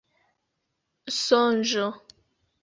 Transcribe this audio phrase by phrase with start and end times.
[1.17, 1.85] sonĝo